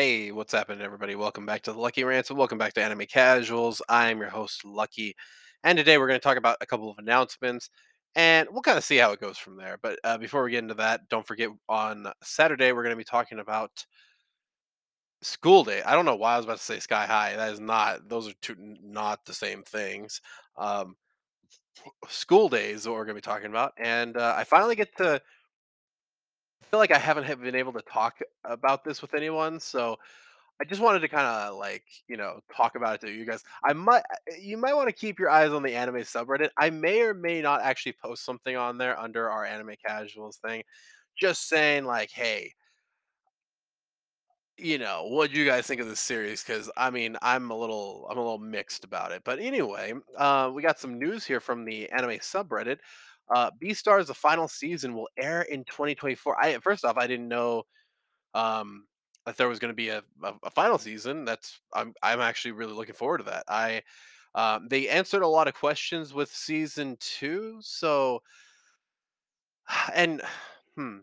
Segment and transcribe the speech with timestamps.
[0.00, 1.14] Hey, what's happening, everybody?
[1.14, 3.82] Welcome back to the Lucky Rants and welcome back to Anime Casuals.
[3.86, 5.14] I'm your host, Lucky,
[5.62, 7.68] and today we're going to talk about a couple of announcements
[8.14, 9.76] and we'll kind of see how it goes from there.
[9.82, 13.04] But uh, before we get into that, don't forget on Saturday we're going to be
[13.04, 13.84] talking about
[15.20, 15.82] School Day.
[15.82, 17.36] I don't know why I was about to say Sky High.
[17.36, 20.22] That is not; those are two not the same things.
[20.56, 20.96] Um,
[22.08, 24.96] school Day is what we're going to be talking about, and uh, I finally get
[24.96, 25.20] to
[26.70, 29.96] feel like I haven't been able to talk about this with anyone, so
[30.60, 33.42] I just wanted to kind of like, you know, talk about it to you guys.
[33.64, 34.02] I might
[34.38, 36.50] you might want to keep your eyes on the anime subreddit.
[36.58, 40.62] I may or may not actually post something on there under our anime casuals thing.
[41.18, 42.52] Just saying like, hey,
[44.58, 46.44] you know, what do you guys think of this series?
[46.44, 49.22] Because I mean, I'm a little I'm a little mixed about it.
[49.24, 52.78] But anyway, uh, we got some news here from the anime subreddit.
[53.32, 56.42] Uh, Beastars, the final season, will air in 2024.
[56.42, 57.62] I first off, I didn't know
[58.34, 58.86] um,
[59.26, 61.24] if there was going to be a, a, a final season.
[61.24, 63.44] That's I'm I'm actually really looking forward to that.
[63.48, 63.82] I
[64.34, 68.22] um, they answered a lot of questions with season two, so
[69.94, 70.22] and
[70.76, 70.98] hmm,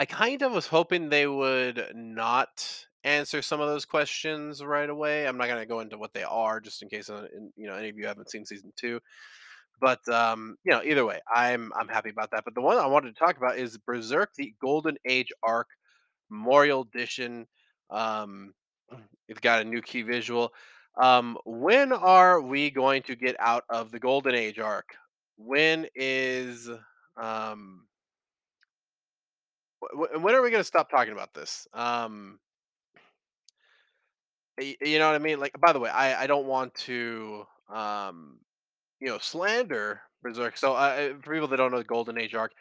[0.00, 5.26] I kind of was hoping they would not answer some of those questions right away.
[5.26, 7.26] I'm not going to go into what they are, just in case uh,
[7.56, 9.00] you know any of you haven't seen season two.
[9.80, 12.44] But um, you know, either way, I'm I'm happy about that.
[12.44, 15.68] But the one I wanted to talk about is Berserk: The Golden Age arc
[16.30, 17.46] Memorial Edition.
[17.90, 18.52] Um,
[19.28, 20.52] it's got a new key visual.
[21.00, 24.90] Um, when are we going to get out of the Golden Age arc?
[25.36, 26.68] When is
[27.16, 27.86] um,
[29.80, 31.66] wh- wh- when are we going to stop talking about this?
[31.72, 32.38] Um,
[34.60, 35.40] you know what I mean?
[35.40, 38.38] Like, by the way, I I don't want to um,
[39.02, 40.58] you know slander Berserk.
[40.58, 40.74] So,
[41.22, 42.52] for people that don't know the Golden Age arc,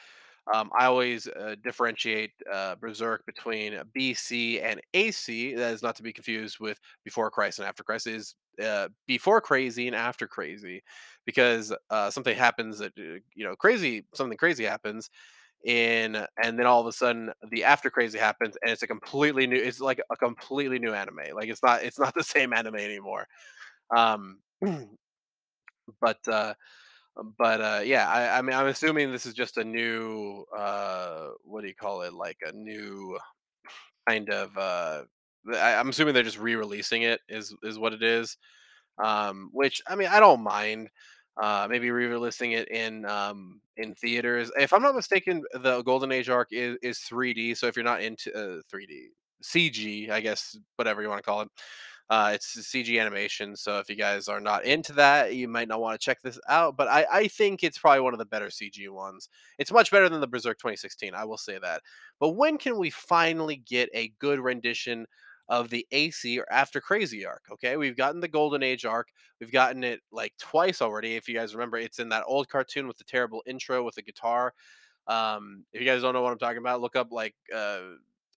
[0.53, 5.55] Um, I always uh, differentiate uh, Berserk between BC and AC.
[5.55, 8.07] That is not to be confused with Before Christ and After Christ.
[8.07, 10.83] It is uh, before crazy and after crazy,
[11.25, 14.05] because uh, something happens that uh, you know crazy.
[14.15, 15.09] Something crazy happens
[15.65, 19.47] in, and then all of a sudden the after crazy happens, and it's a completely
[19.47, 19.57] new.
[19.57, 21.35] It's like a completely new anime.
[21.35, 21.83] Like it's not.
[21.83, 23.27] It's not the same anime anymore.
[23.95, 24.39] Um,
[25.99, 26.53] but uh,
[27.37, 31.61] but, uh, yeah, I I mean, I'm assuming this is just a new, uh, what
[31.61, 32.13] do you call it?
[32.13, 33.17] Like a new
[34.07, 35.03] kind of, uh,
[35.53, 38.37] I I'm assuming they're just re-releasing it is is what it is.
[39.03, 40.89] Um, which I mean, I don't mind.
[41.41, 44.51] Uh, maybe re-releasing it in um, in theaters.
[44.59, 47.55] If I'm not mistaken, the Golden Age arc is, is 3D.
[47.55, 49.07] So if you're not into uh, 3D,
[49.43, 51.49] CG, I guess, whatever you want to call it,
[52.11, 53.55] uh, it's CG animation.
[53.55, 56.37] So if you guys are not into that, you might not want to check this
[56.49, 56.75] out.
[56.75, 59.29] But I, I think it's probably one of the better CG ones.
[59.57, 61.15] It's much better than the Berserk 2016.
[61.15, 61.81] I will say that.
[62.19, 65.07] But when can we finally get a good rendition?
[65.49, 67.41] Of the AC or After Crazy arc.
[67.51, 69.09] Okay, we've gotten the Golden Age arc.
[69.41, 71.17] We've gotten it like twice already.
[71.17, 74.01] If you guys remember, it's in that old cartoon with the terrible intro with the
[74.01, 74.53] guitar.
[75.07, 77.81] Um, if you guys don't know what I'm talking about, look up like uh,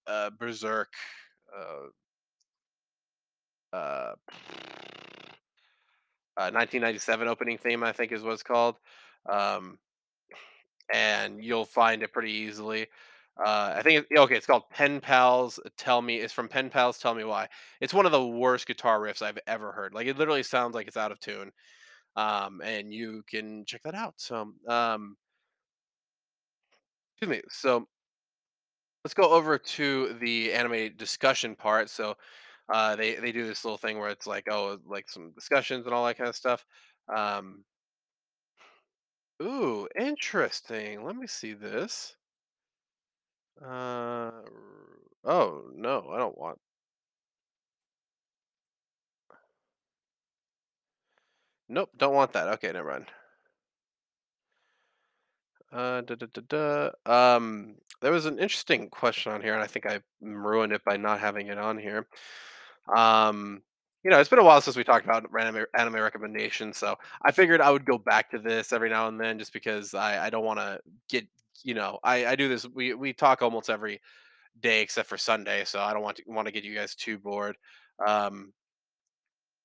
[0.09, 0.93] uh, Berserk.
[1.57, 1.91] Uh,
[3.75, 4.15] uh,
[6.37, 8.77] uh, 1997 opening theme, I think is what it's called.
[9.29, 9.79] Um,
[10.93, 12.89] and you'll find it pretty easily.
[13.37, 15.59] Uh, I think it, okay, it's called Pen Pals.
[15.77, 16.99] Tell me, it's from Pen Pals.
[16.99, 17.49] Tell me why.
[17.81, 19.93] It's one of the worst guitar riffs I've ever heard.
[19.93, 21.51] Like it literally sounds like it's out of tune.
[22.17, 24.15] Um, and you can check that out.
[24.19, 25.17] So, um,
[27.17, 27.43] excuse me.
[27.49, 27.89] So
[29.05, 31.91] let's go over to the anime discussion part.
[31.91, 32.15] So,
[32.73, 35.95] uh, they they do this little thing where it's like, oh, like some discussions and
[35.95, 36.65] all that kind of stuff.
[37.15, 37.65] Um,
[39.43, 41.05] ooh, interesting.
[41.05, 42.17] Let me see this.
[43.63, 44.31] Uh,
[45.25, 46.59] oh no, I don't want.
[51.69, 52.49] Nope, don't want that.
[52.55, 53.07] Okay, never mind.
[55.73, 57.37] Uh, da, da, da, da.
[57.37, 60.97] Um, there was an interesting question on here, and I think I ruined it by
[60.97, 62.07] not having it on here.
[62.95, 63.63] Um,
[64.03, 67.60] you know, it's been a while since we talked about anime recommendations, so I figured
[67.60, 70.45] I would go back to this every now and then, just because I I don't
[70.45, 71.27] want to get
[71.63, 74.01] you know I I do this we we talk almost every
[74.60, 77.19] day except for Sunday, so I don't want to want to get you guys too
[77.19, 77.57] bored.
[78.07, 78.53] Um,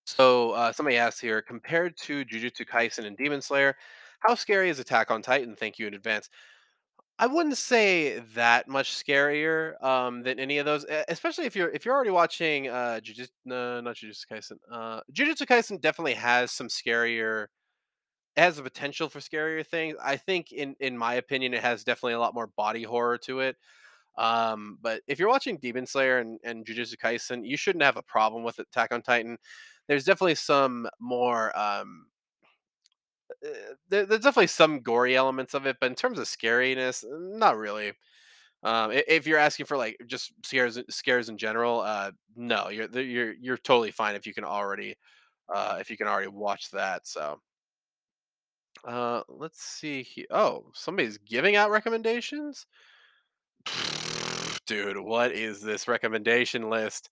[0.06, 3.76] so uh, somebody asked here, compared to Jujutsu Kaisen and Demon Slayer,
[4.22, 5.56] how scary is Attack on Titan?
[5.56, 6.30] Thank you in advance.
[7.22, 11.86] I wouldn't say that much scarier um, than any of those, especially if you're if
[11.86, 14.58] you're already watching uh, Jujutsu, no, not Jujutsu Kaisen.
[14.72, 17.48] Uh, Jujutsu Kaisen definitely has some scarier.
[18.38, 19.98] It has the potential for scarier things.
[20.04, 23.42] I think, in in my opinion, it has definitely a lot more body horror to
[23.42, 23.58] it.
[24.18, 28.04] Um, but if you're watching Demon Slayer and, and Jujutsu Kaisen, you shouldn't have a
[28.04, 29.38] problem with Attack on Titan.
[29.88, 32.08] There's definitely some more um,
[33.90, 37.94] there, there's definitely some gory elements of it, but in terms of scariness, not really.
[38.62, 43.34] Um, if you're asking for like just scares scares in general, uh, no, you're you're
[43.40, 44.96] you're totally fine if you can already
[45.54, 47.08] uh, if you can already watch that.
[47.08, 47.40] So
[48.84, 50.26] uh, let's see here.
[50.30, 52.66] Oh, somebody's giving out recommendations.
[54.66, 57.10] Dude, what is this recommendation list?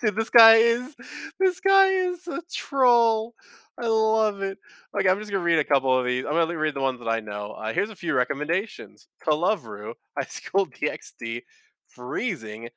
[0.00, 0.94] Dude, this guy is
[1.38, 3.34] this guy is a troll.
[3.80, 4.58] I love it.
[4.98, 6.24] Okay, I'm just gonna read a couple of these.
[6.26, 7.52] I'm gonna read the ones that I know.
[7.52, 11.42] Uh, here's a few recommendations: Ru, High School DxD,
[11.88, 12.68] Freezing,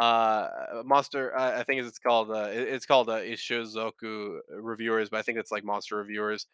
[0.00, 0.48] uh,
[0.84, 1.36] Monster.
[1.36, 2.30] Uh, I think it's called.
[2.30, 6.46] Uh, it's called uh, Ishuzoku Reviewers, but I think it's like Monster Reviewers.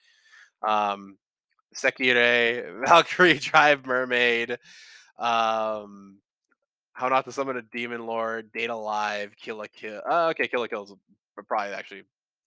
[0.66, 1.16] Um,
[1.74, 4.58] Sekirei, Valkyrie Drive Mermaid.
[5.18, 6.18] Um,
[6.94, 10.02] how Not to Summon a Demon Lord, Date A Live, Kill la Kill.
[10.08, 10.94] Uh, okay, Kill la Kill is
[11.46, 12.02] probably actually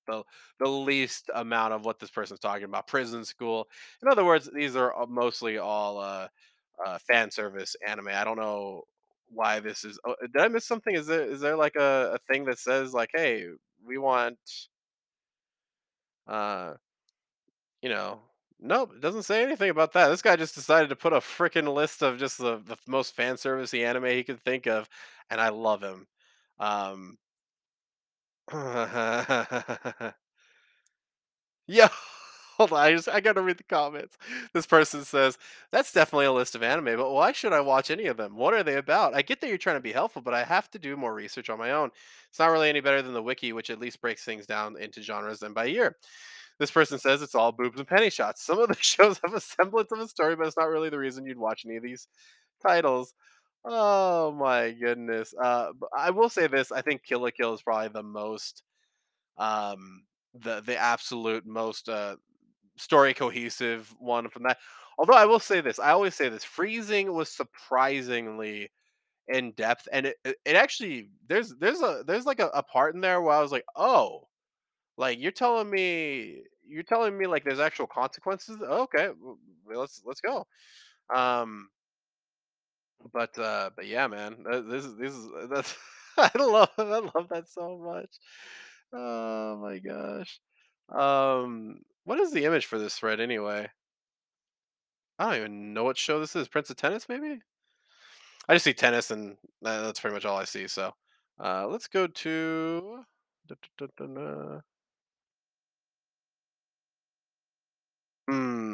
[0.07, 0.24] the
[0.60, 2.88] the least amount of what this person's talking about.
[2.88, 3.68] Prison School.
[4.02, 6.28] In other words, these are mostly all uh,
[6.86, 8.10] uh, fan service anime.
[8.10, 8.84] I don't know
[9.30, 10.00] why this is.
[10.06, 10.96] Oh, did I miss something?
[10.96, 13.48] Is there is there like a, a thing that says like, hey,
[13.86, 14.38] we want
[16.28, 16.75] uh
[17.81, 18.19] you know,
[18.60, 20.08] nope, it doesn't say anything about that.
[20.10, 23.36] This guy just decided to put a freaking list of just the, the most fan
[23.36, 24.90] servicey anime he could think of,
[25.30, 26.08] and I love him.
[26.60, 27.18] Um,
[31.68, 31.88] Yo,
[32.57, 32.80] hold on.
[32.80, 34.18] I just I gotta read the comments.
[34.53, 35.38] This person says
[35.71, 38.36] that's definitely a list of anime, but why should I watch any of them?
[38.36, 39.15] What are they about?
[39.15, 41.50] I get that you're trying to be helpful, but I have to do more research
[41.50, 41.89] on my own.
[42.30, 45.01] It's not really any better than the wiki, which at least breaks things down into
[45.01, 45.95] genres and by year.
[46.59, 48.44] This person says it's all boobs and penny shots.
[48.45, 51.00] Some of the shows have a semblance of a story, but it's not really the
[51.00, 52.07] reason you'd watch any of these
[52.63, 53.13] titles.
[53.67, 55.33] Oh my goodness.
[55.41, 58.62] Uh, I will say this: I think Kill la Kill is probably the most,
[59.38, 60.03] um,
[60.35, 62.17] the the absolute most uh,
[62.77, 64.59] story cohesive one from that.
[65.00, 68.71] Although I will say this, I always say this: Freezing was surprisingly
[69.29, 73.01] in depth, and it it actually there's there's a there's like a, a part in
[73.01, 74.27] there where I was like, oh,
[74.97, 78.57] like you're telling me you're telling me like there's actual consequences.
[78.62, 79.09] Okay,
[79.73, 80.45] let's let's go.
[81.15, 81.69] Um,
[83.13, 85.75] but uh, but yeah, man, th- this is this is that's
[86.18, 88.16] I love I love that so much.
[88.94, 90.40] Oh my gosh.
[90.90, 93.69] Um, what is the image for this thread anyway?
[95.19, 96.48] I don't even know what show this is.
[96.48, 97.42] Prince of Tennis, maybe?
[98.48, 100.68] I just see tennis, and tha- that's pretty much all I see.
[100.68, 100.94] So,
[101.40, 103.06] uh, let's go to.
[108.28, 108.64] Hmm.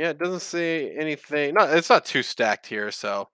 [0.00, 1.54] Yeah, it doesn't say anything.
[1.54, 2.90] No, it's not too stacked here.
[2.90, 3.28] So,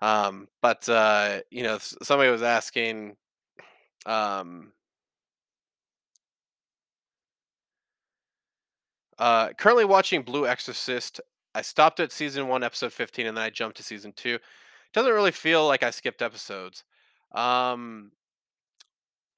[0.00, 3.16] um, but uh, you know, somebody was asking,
[4.06, 4.72] um,
[9.18, 11.20] uh, currently watching Blue Exorcist.
[11.54, 14.38] I stopped at season one, episode fifteen, and then I jumped to season two.
[14.92, 16.84] Doesn't really feel like I skipped episodes.
[17.34, 18.12] Um,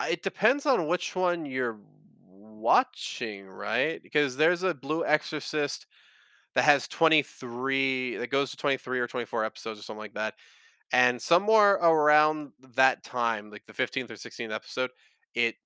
[0.08, 1.78] It depends on which one you're
[2.26, 4.02] watching, right?
[4.02, 5.86] Because there's a Blue Exorcist
[6.54, 10.34] that has 23 that goes to 23 or 24 episodes or something like that.
[10.92, 14.90] And somewhere around that time, like the 15th or 16th episode,
[15.34, 15.56] it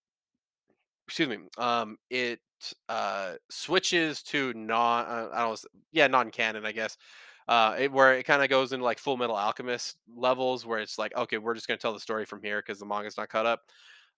[1.07, 2.41] excuse me, um it
[2.89, 6.97] uh switches to non uh, I don't know, yeah, non-canon, I guess.
[7.49, 10.99] Uh it, where it kind of goes into like Full Metal Alchemist levels where it's
[10.99, 13.29] like, okay, we're just going to tell the story from here because the manga's not
[13.29, 13.61] caught up.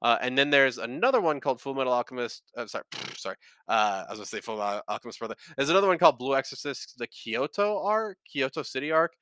[0.03, 2.43] Uh, and then there's another one called Full Metal Alchemist.
[2.57, 2.85] Uh, sorry,
[3.17, 3.37] sorry.
[3.69, 5.35] Uh, I was gonna say Full Metal Alchemist Brother.
[5.57, 9.15] There's another one called Blue Exorcist, the Kyoto arc, Kyoto City arc.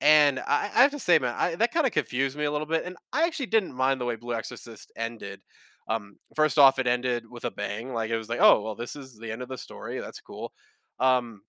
[0.00, 2.66] And I, I have to say, man, I, that kind of confused me a little
[2.66, 2.84] bit.
[2.84, 5.40] And I actually didn't mind the way Blue Exorcist ended.
[5.88, 7.92] Um, first off, it ended with a bang.
[7.92, 10.00] Like it was like, oh well, this is the end of the story.
[10.00, 10.52] That's cool.
[11.00, 11.42] Um,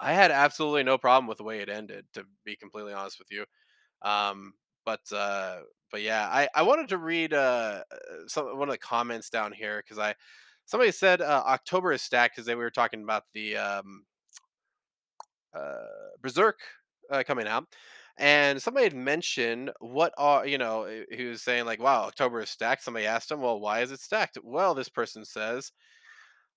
[0.00, 3.28] I had absolutely no problem with the way it ended, to be completely honest with
[3.30, 3.44] you.
[4.02, 5.58] Um, but uh,
[5.92, 7.96] but yeah, I I wanted to read uh uh,
[8.26, 10.14] some one of the comments down here because I
[10.64, 14.04] somebody said uh, October is stacked because we were talking about the um
[15.54, 15.86] uh
[16.20, 16.58] Berserk
[17.10, 17.66] uh, coming out.
[18.18, 22.50] And somebody had mentioned what are you know he was saying like wow October is
[22.50, 22.82] stacked.
[22.82, 24.38] Somebody asked him well why is it stacked?
[24.42, 25.72] Well this person says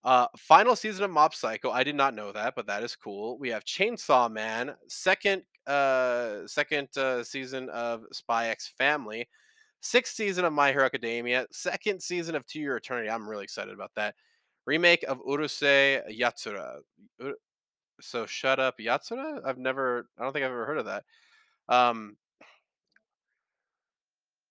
[0.06, 1.72] uh, final season of Mob Psycho.
[1.72, 3.38] I did not know that, but that is cool.
[3.40, 9.28] We have Chainsaw Man, second uh second uh, season of Spy X Family,
[9.82, 13.10] sixth season of My Hero Academia, second season of To Your Eternity.
[13.10, 14.14] I'm really excited about that.
[14.68, 16.82] Remake of Urusei Yatsura.
[18.00, 19.42] So shut up Yatsura?
[19.44, 21.04] I've never I don't think I've ever heard of that.
[21.68, 22.16] Um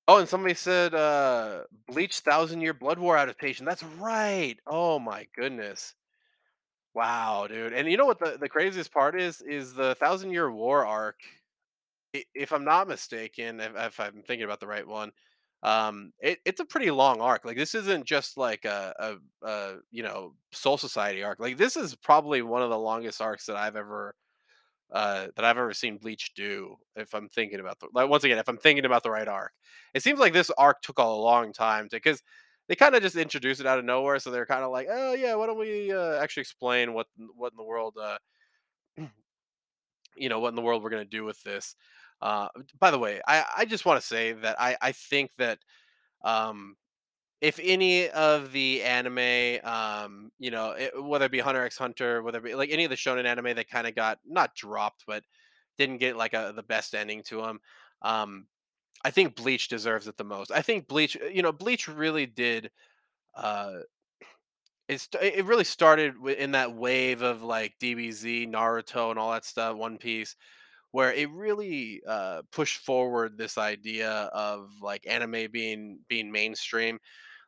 [0.07, 3.65] Oh, and somebody said, uh, Bleach Thousand Year Blood War adaptation.
[3.65, 4.57] That's right.
[4.67, 5.95] Oh my goodness.
[6.95, 7.73] Wow, dude.
[7.73, 9.41] And you know what the the craziest part is?
[9.43, 11.21] Is the Thousand Year War arc,
[12.35, 15.13] if I'm not mistaken, if if I'm thinking about the right one,
[15.63, 17.45] um, it it's a pretty long arc.
[17.45, 18.95] Like, this isn't just like a
[19.43, 21.41] a a, you know, Soul Society arc.
[21.41, 24.15] Like, this is probably one of the longest arcs that I've ever
[24.95, 28.39] uh, that I've ever seen Bleach do, if I'm thinking about the like, once again,
[28.39, 29.53] if I'm thinking about the right arc.
[29.95, 32.23] It seems like this arc took a long time to because
[32.69, 35.47] they kinda just introduced it out of nowhere, so they're kinda like, "Oh, yeah, why
[35.49, 38.19] don't we, uh, actually explain what what in the world, uh"
[40.17, 41.77] "you know, what in the world we're gonna do with this."
[42.21, 42.49] Uh,
[42.79, 45.59] by the way, I I just wanna say that I I think that,
[46.25, 46.77] um,
[47.45, 52.23] if any of the anime, um, you know, eh, whether it be Hunter X Hunter,
[52.23, 55.25] whether it be like any of the shonen anime that kinda got not dropped, but
[55.79, 57.61] didn't get like a the best ending to 'em,
[58.03, 58.49] um,
[59.05, 60.51] I think Bleach deserves it the most.
[60.53, 62.71] I think Bleach you know, Bleach really did,
[63.37, 63.81] uh
[64.89, 69.77] it it really started in that wave of, like, DBZ, Naruto, and all that stuff,
[69.77, 70.37] One Piece,
[70.93, 76.99] where it really, uh, pushed forward this idea of, like, anime being being mainstream.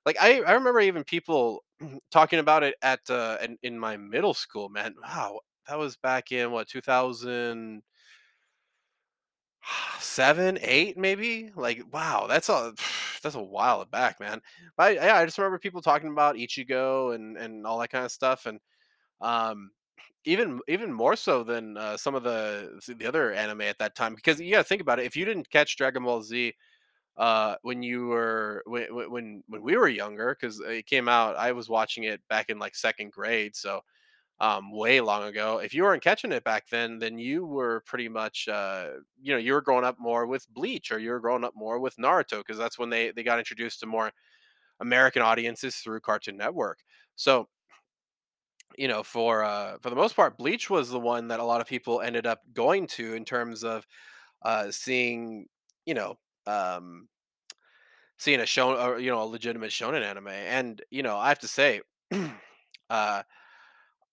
[0.07, 1.65] Like, I I remember even people
[2.13, 4.95] talking about it at, uh in in my middle school, man.
[5.03, 7.83] Wow, that was back in, what, 2000
[10.01, 11.51] 7, 8, maybe?
[11.55, 12.73] Like, wow, that's a
[13.23, 14.41] that's a while back, man.
[14.79, 18.47] I yeah, I just remember people talking about Ichigo and and all that kinda stuff,
[18.47, 18.61] and,
[19.21, 19.71] um,
[20.27, 24.15] even even more so than, uh, some of the the other anime at that time,
[24.17, 26.55] because you gotta think about it, if you didn't catch Dragon Ball Z,
[27.19, 31.53] uh, when you were when when when we were younger, 'cause it came out I
[31.53, 33.83] was watching it back in, like, 2nd grade, so,
[34.41, 35.59] um, way long ago.
[35.61, 38.93] If you weren't catching it back then, then you were pretty much, uh,
[39.23, 41.79] you know, you were growing up more with Bleach, or you were growing up more
[41.81, 44.13] with naruto because that's when they they got introduced to more
[44.81, 46.81] American audiences through Cartoon Network.
[47.17, 47.49] So
[48.79, 51.61] you know, for, uh, for the most part, Bleach was the one that a lot
[51.61, 53.87] of people ended up going to in terms of,
[54.43, 55.47] uh, seeing,
[55.87, 57.09] you know, um
[58.19, 61.39] seeing a show or, you know, a legitimate shonen anime, and, you know, I have
[61.41, 62.31] to say, uh,
[62.91, 63.23] I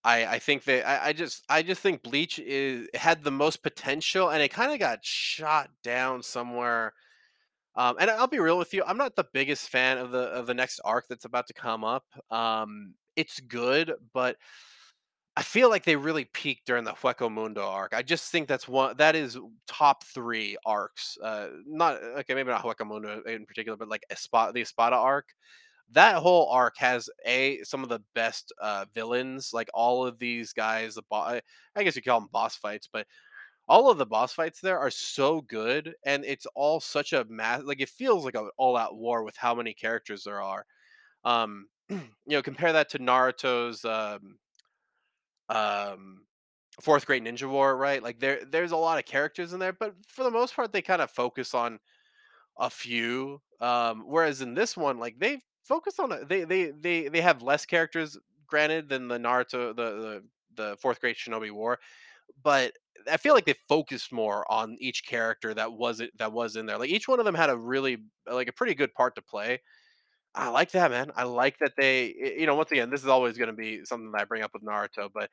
[0.05, 4.29] I think that I I just I just think Bleach is had the most potential,
[4.31, 6.93] and it kinda got shot down somewhere,
[7.75, 10.47] um, and I'll be real with you, I'm not the biggest fan of the of
[10.47, 12.05] the next arc that's about to come up.
[12.31, 14.37] Um, it's good, but
[15.35, 17.93] I feel like they really peaked during the Hueco Mundo arc.
[17.95, 19.37] I just think that's one that is
[19.67, 24.53] top 3 arcs, uh, not okay, maybe not Hueco Mundo in particular, but, like, Espa
[24.53, 25.29] the Espada arc.
[25.91, 30.53] That whole arc has, A, some of the best, uh, villains, like, all of these
[30.53, 31.41] guys, the I
[31.83, 33.07] guess you call them boss fights, but
[33.67, 37.59] all of the boss fights there are so good, and it's all such a ma
[37.63, 40.65] like, it feels like a all-out war with how many characters there are.
[41.25, 44.37] Um, you know, compare that to Naruto's, um
[45.49, 46.25] um,
[46.81, 48.01] 4th Great Ninja War, right?
[48.03, 50.81] Like, there there's a lot of characters in there, but for the most part, they
[50.81, 51.79] kinda focus on
[52.57, 57.07] a few, um, whereas in this one, like, they focus on a they they they
[57.09, 60.23] they have less characters, granted, than the Naruto the the
[60.55, 61.79] the 4th Great Shinobi War,
[62.43, 62.73] but
[63.11, 66.77] I feel like they focused more on each character that wasn't that was in there.
[66.79, 69.61] Like, each one of them had a really like, a pretty good part to play.
[70.35, 71.11] I like that, man.
[71.15, 74.21] I like that they you know, once again, this is always gonna be something that
[74.21, 75.29] I bring up with Naruto, but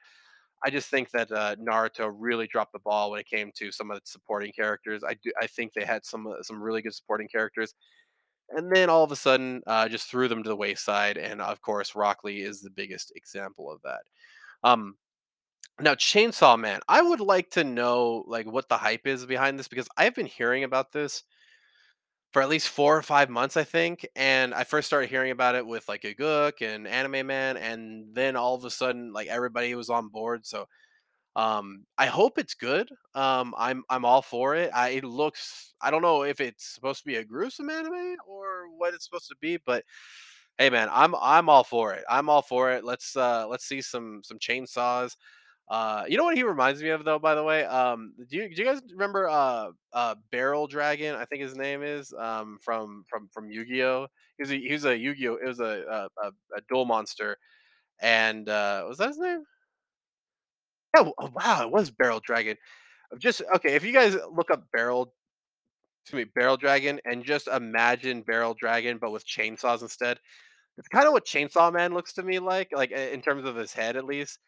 [0.64, 3.90] I just think that, uh, Naruto really dropped the ball when it came to some
[3.90, 5.02] of its supporting characters.
[5.04, 7.74] I do I think they had some, uh, some really good supporting characters,
[8.50, 11.60] and then all of a sudden, uh, just threw them to the wayside, and, of
[11.62, 14.02] course, Rock Lee is the biggest example of that.
[14.64, 14.96] Um,
[15.80, 19.68] now Chainsaw Man, I would like to know, like, what the hype is behind this
[19.68, 21.24] because I've been hearing about this
[22.32, 25.54] for at least 4 or 5 months, I think, and I first started hearing about
[25.56, 29.74] it with, like, Gigguk and Anime Man, and then all of a sudden, like, everybody
[29.74, 30.66] was on board, so,
[31.36, 32.90] um, I hope it's good.
[33.14, 34.70] Um, I'm I'm all for it.
[34.74, 38.68] I it looks I don't know if it's supposed to be a gruesome anime or
[38.76, 39.84] what it's supposed to be, but,
[40.58, 42.04] hey, man, I'm I'm all for it.
[42.08, 42.84] I'm all for it.
[42.84, 45.16] Let's, uh, let's see some some chainsaws.
[45.70, 47.64] Uh, you know what he reminds me of, though, by the way?
[47.64, 51.84] Um, do you do you guys remember, uh, uh, Beryl Dragon, I think his name
[51.84, 54.08] is, um, from from from Yu-Gi-Oh?
[54.38, 55.36] He's a he's a Yu-Gi-Oh!
[55.36, 57.38] It was a a a duel monster,
[58.02, 59.44] and, uh was that his name?
[60.96, 62.56] Oh oh, wow, it was Barrel Dragon.
[63.18, 65.14] Just okay, if you guys look up Barrel
[66.04, 70.18] excuse me, Barrel Dragon, and just imagine Barrel Dragon, but with chainsaws instead.
[70.78, 73.96] It's kinda what Chainsaw Man looks to me like, like, in terms of his head,
[73.96, 74.38] at least.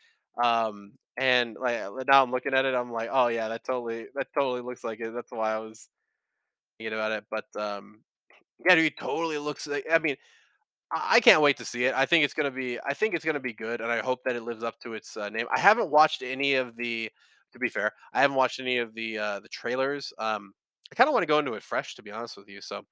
[0.45, 4.07] Um And, like, uh, now I'm looking at it, I'm like, "Oh, yeah, that totally
[4.15, 5.89] that totally looks like it." That's why I was
[6.79, 8.03] thinking about it, but, um,
[8.67, 10.17] yeah, dude, totally looks like I mean,
[10.93, 11.95] I I can't wait to see it.
[11.97, 14.37] I think it's gonna be I think it's gonna be good, and I hope that
[14.37, 15.47] it lives up to its, uh, name.
[15.55, 17.11] I haven't watched any of the
[17.53, 20.53] to be fair, I haven't watched any of the, uh, the trailers, um,
[20.93, 22.83] I kinda wanna go into it fresh, to be honest with you, so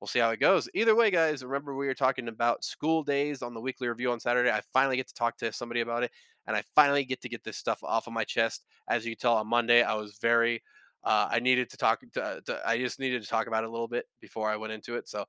[0.00, 0.68] we'll see how it goes.
[0.74, 4.20] Either way, guys, remember we were talking about school days on the weekly review on
[4.20, 4.50] Saturday.
[4.50, 6.10] I finally get to talk to somebody about it,
[6.46, 8.64] and I finally get to get this stuff off of my chest.
[8.88, 10.62] As you can tell on Monday, I was very
[11.06, 13.70] uh, I needed to talk to, to I just needed to talk about it a
[13.70, 15.08] little bit before I went into it.
[15.08, 15.24] So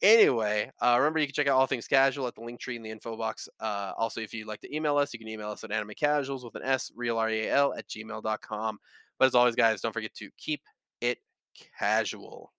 [0.00, 2.82] anyway, uh, remember you can check out all things casual at the link tree in
[2.82, 3.46] the info box.
[3.60, 6.42] Uh, also, if you'd like to email us, you can email us at anime casuals
[6.42, 8.78] with an S, real R E A L at gmail.com.
[9.18, 10.62] But as always, guys, don't forget to keep
[11.02, 11.18] it
[11.78, 12.52] casual.